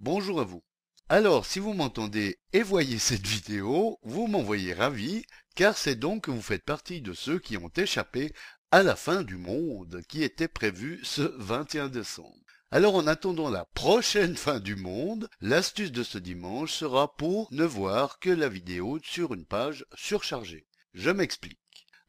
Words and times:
bonjour 0.00 0.40
à 0.40 0.44
vous. 0.44 0.64
Alors, 1.08 1.44
si 1.44 1.58
vous 1.58 1.74
m'entendez 1.74 2.38
et 2.52 2.62
voyez 2.62 2.98
cette 3.00 3.26
vidéo, 3.26 3.98
vous 4.02 4.26
m'envoyez 4.26 4.72
ravi, 4.72 5.24
car 5.54 5.76
c'est 5.76 5.96
donc 5.96 6.24
que 6.24 6.30
vous 6.30 6.42
faites 6.42 6.64
partie 6.64 7.02
de 7.02 7.12
ceux 7.12 7.38
qui 7.38 7.56
ont 7.56 7.70
échappé 7.76 8.32
à 8.70 8.82
la 8.82 8.96
fin 8.96 9.22
du 9.22 9.36
monde 9.36 10.02
qui 10.08 10.22
était 10.22 10.48
prévue 10.48 11.00
ce 11.02 11.22
21 11.38 11.88
décembre. 11.88 12.34
Alors 12.70 12.94
en 12.94 13.06
attendant 13.06 13.50
la 13.50 13.64
prochaine 13.64 14.36
fin 14.38 14.60
du 14.60 14.76
monde, 14.76 15.28
l'astuce 15.40 15.92
de 15.92 16.02
ce 16.02 16.18
dimanche 16.18 16.72
sera 16.72 17.16
pour 17.16 17.48
ne 17.52 17.64
voir 17.64 18.18
que 18.20 18.30
la 18.30 18.48
vidéo 18.48 18.98
sur 19.02 19.34
une 19.34 19.46
page 19.46 19.84
surchargée. 19.94 20.66
Je 20.94 21.10
m'explique. 21.10 21.58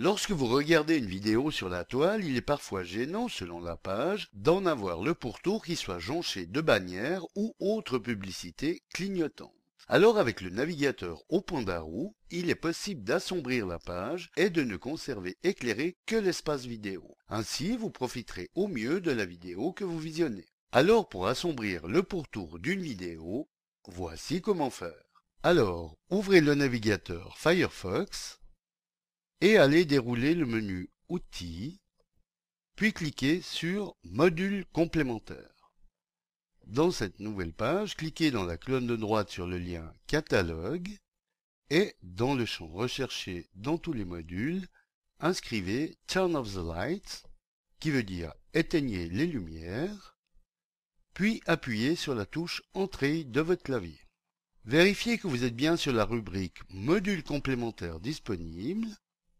Lorsque 0.00 0.30
vous 0.30 0.46
regardez 0.46 0.96
une 0.96 1.08
vidéo 1.08 1.50
sur 1.50 1.68
la 1.68 1.82
toile, 1.82 2.24
il 2.24 2.36
est 2.36 2.40
parfois 2.40 2.84
gênant, 2.84 3.26
selon 3.26 3.58
la 3.58 3.76
page, 3.76 4.28
d'en 4.32 4.64
avoir 4.64 5.02
le 5.02 5.12
pourtour 5.12 5.64
qui 5.64 5.74
soit 5.74 5.98
jonché 5.98 6.46
de 6.46 6.60
bannières 6.60 7.26
ou 7.34 7.56
autres 7.58 7.98
publicités 7.98 8.84
clignotantes. 8.94 9.50
Alors 9.88 10.16
avec 10.18 10.40
le 10.40 10.50
navigateur 10.50 11.24
au 11.28 11.40
point 11.40 11.62
d'arrow, 11.62 12.14
il 12.30 12.48
est 12.48 12.54
possible 12.54 13.02
d'assombrir 13.02 13.66
la 13.66 13.80
page 13.80 14.30
et 14.36 14.50
de 14.50 14.62
ne 14.62 14.76
conserver 14.76 15.36
éclairé 15.42 15.96
que 16.06 16.14
l'espace 16.14 16.64
vidéo. 16.64 17.16
Ainsi, 17.28 17.76
vous 17.76 17.90
profiterez 17.90 18.50
au 18.54 18.68
mieux 18.68 19.00
de 19.00 19.10
la 19.10 19.24
vidéo 19.24 19.72
que 19.72 19.82
vous 19.82 19.98
visionnez. 19.98 20.46
Alors 20.70 21.08
pour 21.08 21.26
assombrir 21.26 21.88
le 21.88 22.04
pourtour 22.04 22.60
d'une 22.60 22.82
vidéo, 22.82 23.48
voici 23.88 24.42
comment 24.42 24.70
faire. 24.70 25.02
Alors, 25.42 25.96
ouvrez 26.08 26.40
le 26.40 26.54
navigateur 26.54 27.36
Firefox 27.36 28.37
et 29.40 29.56
allez 29.56 29.84
dérouler 29.84 30.34
le 30.34 30.46
menu 30.46 30.90
Outils, 31.08 31.80
puis 32.74 32.92
cliquez 32.92 33.40
sur 33.40 33.96
Module 34.02 34.66
complémentaire. 34.72 35.72
Dans 36.66 36.90
cette 36.90 37.18
nouvelle 37.20 37.54
page, 37.54 37.96
cliquez 37.96 38.30
dans 38.30 38.44
la 38.44 38.56
colonne 38.56 38.86
de 38.86 38.96
droite 38.96 39.30
sur 39.30 39.46
le 39.46 39.58
lien 39.58 39.92
Catalogue 40.06 40.90
et 41.70 41.94
dans 42.02 42.34
le 42.34 42.44
champ 42.44 42.66
Rechercher 42.66 43.48
dans 43.54 43.78
tous 43.78 43.92
les 43.92 44.04
modules, 44.04 44.66
inscrivez 45.20 45.96
Turn 46.06 46.36
off 46.36 46.52
the 46.52 46.58
lights, 46.58 47.24
qui 47.80 47.90
veut 47.90 48.02
dire 48.02 48.34
éteignez 48.54 49.08
les 49.08 49.26
lumières, 49.26 50.16
puis 51.14 51.40
appuyez 51.46 51.96
sur 51.96 52.14
la 52.14 52.26
touche 52.26 52.62
Entrée 52.74 53.24
de 53.24 53.40
votre 53.40 53.62
clavier. 53.62 54.00
Vérifiez 54.64 55.16
que 55.18 55.28
vous 55.28 55.44
êtes 55.44 55.56
bien 55.56 55.76
sur 55.76 55.92
la 55.92 56.04
rubrique 56.04 56.58
Modules 56.70 57.24
complémentaires 57.24 58.00
disponibles, 58.00 58.88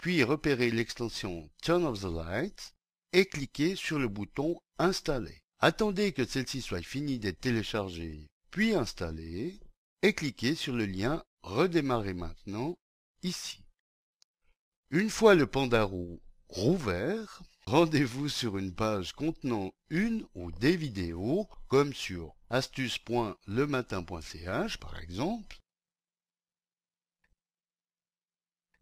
puis 0.00 0.24
repérez 0.24 0.70
l'extension 0.70 1.50
Turn 1.62 1.84
off 1.84 2.00
the 2.00 2.04
lights 2.04 2.74
et 3.12 3.26
cliquez 3.26 3.76
sur 3.76 3.98
le 3.98 4.08
bouton 4.08 4.58
Installer. 4.78 5.42
Attendez 5.58 6.12
que 6.12 6.24
celle-ci 6.24 6.62
soit 6.62 6.82
finie 6.82 7.18
d'être 7.18 7.40
téléchargée, 7.40 8.26
puis 8.50 8.74
installée, 8.74 9.60
et 10.00 10.14
cliquez 10.14 10.54
sur 10.54 10.74
le 10.74 10.86
lien 10.86 11.22
Redémarrer 11.42 12.14
maintenant, 12.14 12.78
ici. 13.22 13.62
Une 14.90 15.10
fois 15.10 15.34
le 15.34 15.46
Pandarou 15.46 16.22
rouvert, 16.48 17.42
rendez-vous 17.66 18.30
sur 18.30 18.56
une 18.56 18.74
page 18.74 19.12
contenant 19.12 19.70
une 19.90 20.24
ou 20.34 20.50
des 20.50 20.76
vidéos, 20.76 21.46
comme 21.68 21.92
sur 21.92 22.34
astuce.lematin.ch 22.48 24.78
par 24.78 24.98
exemple, 24.98 25.58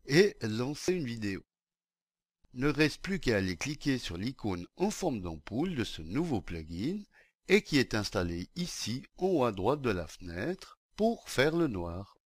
et 0.09 0.37
lancez 0.43 0.95
une 0.95 1.07
vidéo 1.07 1.43
ne 2.55 2.69
reste 2.69 3.03
plus 3.03 3.21
qu'à 3.21 3.37
aller 3.37 3.57
cliquer 3.57 3.99
sur 3.99 4.17
l'icône 4.17 4.67
en 4.77 4.91
forme 4.91 5.21
d'ampoule 5.21 5.75
de 5.75 5.85
ce 5.85 6.03
nouveau 6.03 6.41
plugin 6.41 7.01
et 7.47 7.63
qui 7.63 7.79
est 7.79 7.95
installé 7.95 8.49
ici 8.57 9.05
en 9.17 9.27
haut 9.27 9.45
à 9.45 9.53
droite 9.53 9.81
de 9.81 9.91
la 9.91 10.07
fenêtre 10.07 10.79
pour 10.97 11.29
faire 11.29 11.57
le 11.57 11.69
noir. 11.69 12.17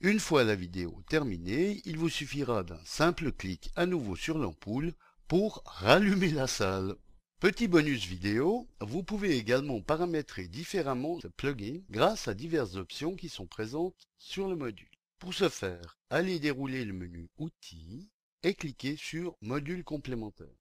Une 0.00 0.20
fois 0.20 0.44
la 0.44 0.54
vidéo 0.54 1.02
terminée, 1.08 1.82
il 1.84 1.98
vous 1.98 2.08
suffira 2.08 2.62
d'un 2.62 2.80
simple 2.84 3.32
clic 3.32 3.70
à 3.74 3.84
nouveau 3.84 4.14
sur 4.14 4.38
l'ampoule 4.38 4.94
pour 5.26 5.62
rallumer 5.66 6.30
la 6.30 6.46
salle. 6.46 6.94
Petit 7.40 7.66
bonus 7.66 8.06
vidéo, 8.06 8.68
vous 8.80 9.02
pouvez 9.02 9.36
également 9.36 9.80
paramétrer 9.80 10.46
différemment 10.46 11.18
ce 11.20 11.28
plugin 11.28 11.80
grâce 11.90 12.28
à 12.28 12.34
diverses 12.34 12.76
options 12.76 13.16
qui 13.16 13.28
sont 13.28 13.46
présentes 13.46 14.08
sur 14.18 14.48
le 14.48 14.54
module. 14.54 14.97
Pour 15.18 15.34
ce 15.34 15.48
faire, 15.48 15.98
allez 16.10 16.38
dérouler 16.38 16.84
le 16.84 16.92
menu 16.92 17.28
Outils 17.38 18.08
et 18.44 18.54
cliquez 18.54 18.96
sur 18.96 19.36
Module 19.40 19.82
complémentaire. 19.82 20.56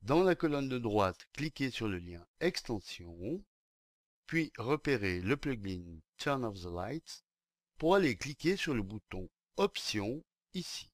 Dans 0.00 0.22
la 0.22 0.34
colonne 0.34 0.70
de 0.70 0.78
droite, 0.78 1.28
cliquez 1.34 1.70
sur 1.70 1.88
le 1.88 1.98
lien 1.98 2.26
Extension, 2.40 3.44
puis 4.26 4.50
repérez 4.56 5.20
le 5.20 5.36
plugin 5.36 6.00
Turn 6.16 6.42
off 6.42 6.58
the 6.58 6.72
lights 6.72 7.22
pour 7.76 7.94
aller 7.94 8.16
cliquer 8.16 8.56
sur 8.56 8.72
le 8.72 8.82
bouton 8.82 9.28
Options 9.58 10.24
ici. 10.54 10.90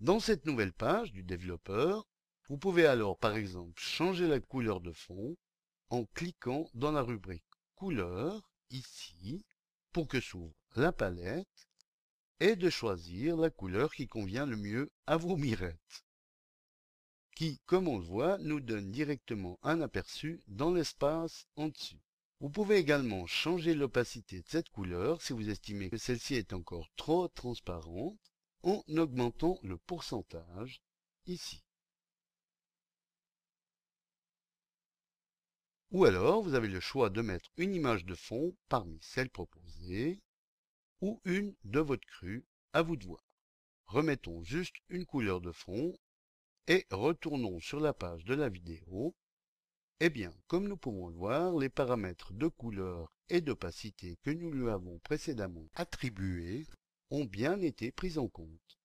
Dans 0.00 0.20
cette 0.20 0.46
nouvelle 0.46 0.72
page 0.72 1.12
du 1.12 1.22
développeur, 1.22 2.06
vous 2.48 2.56
pouvez 2.56 2.86
alors 2.86 3.18
par 3.18 3.36
exemple 3.36 3.78
changer 3.78 4.26
la 4.26 4.40
couleur 4.40 4.80
de 4.80 4.92
fond 4.92 5.36
en 5.90 6.06
cliquant 6.06 6.70
dans 6.72 6.92
la 6.92 7.02
rubrique 7.02 7.44
Couleur 7.74 8.50
ici 8.70 9.44
pour 9.92 10.08
que 10.08 10.20
s'ouvre 10.20 10.57
la 10.76 10.92
palette 10.92 11.68
et 12.40 12.56
de 12.56 12.70
choisir 12.70 13.36
la 13.36 13.50
couleur 13.50 13.92
qui 13.92 14.06
convient 14.06 14.46
le 14.46 14.56
mieux 14.56 14.90
à 15.06 15.16
vos 15.16 15.36
mirettes, 15.36 16.04
qui, 17.34 17.60
comme 17.66 17.88
on 17.88 17.98
le 17.98 18.04
voit, 18.04 18.38
nous 18.38 18.60
donne 18.60 18.90
directement 18.90 19.58
un 19.62 19.80
aperçu 19.80 20.42
dans 20.46 20.72
l'espace 20.72 21.46
en 21.56 21.68
dessus. 21.68 22.00
Vous 22.40 22.50
pouvez 22.50 22.76
également 22.76 23.26
changer 23.26 23.74
l'opacité 23.74 24.40
de 24.40 24.48
cette 24.48 24.68
couleur 24.68 25.20
si 25.22 25.32
vous 25.32 25.48
estimez 25.48 25.90
que 25.90 25.96
celle-ci 25.96 26.34
est 26.34 26.52
encore 26.52 26.88
trop 26.94 27.26
transparente 27.28 28.18
en 28.62 28.82
augmentant 28.96 29.58
le 29.62 29.76
pourcentage 29.76 30.80
ici. 31.26 31.64
Ou 35.90 36.04
alors, 36.04 36.42
vous 36.42 36.54
avez 36.54 36.68
le 36.68 36.80
choix 36.80 37.10
de 37.10 37.22
mettre 37.22 37.50
une 37.56 37.74
image 37.74 38.04
de 38.04 38.14
fond 38.14 38.54
parmi 38.68 38.98
celles 39.00 39.30
proposées 39.30 40.20
ou 41.00 41.20
une 41.24 41.54
de 41.64 41.80
votre 41.80 42.06
crue, 42.06 42.46
à 42.72 42.82
vous 42.82 42.96
de 42.96 43.06
voir. 43.06 43.24
Remettons 43.86 44.42
juste 44.42 44.76
une 44.88 45.06
couleur 45.06 45.40
de 45.40 45.52
fond 45.52 45.96
et 46.66 46.86
retournons 46.90 47.60
sur 47.60 47.80
la 47.80 47.92
page 47.92 48.24
de 48.24 48.34
la 48.34 48.48
vidéo. 48.48 49.14
Eh 50.00 50.10
bien, 50.10 50.32
comme 50.46 50.68
nous 50.68 50.76
pouvons 50.76 51.08
le 51.08 51.14
voir, 51.14 51.56
les 51.56 51.70
paramètres 51.70 52.32
de 52.32 52.46
couleur 52.48 53.12
et 53.28 53.40
d'opacité 53.40 54.18
que 54.22 54.30
nous 54.30 54.50
lui 54.50 54.68
avons 54.68 54.98
précédemment 55.00 55.68
attribués 55.74 56.66
ont 57.10 57.24
bien 57.24 57.60
été 57.60 57.90
pris 57.90 58.18
en 58.18 58.28
compte. 58.28 58.78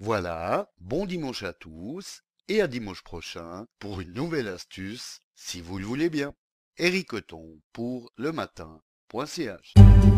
Voilà, 0.00 0.72
bon 0.78 1.06
dimanche 1.06 1.42
à 1.42 1.52
tous 1.52 2.22
et 2.46 2.60
à 2.60 2.68
dimanche 2.68 3.02
prochain 3.02 3.66
pour 3.78 4.00
une 4.00 4.12
nouvelle 4.12 4.48
astuce, 4.48 5.20
si 5.34 5.60
vous 5.60 5.78
le 5.78 5.84
voulez 5.84 6.08
bien. 6.08 6.34
Eric 6.76 7.10
pour 7.72 8.12
le 8.16 8.32
Bons 9.10 9.38
anos. 9.38 10.17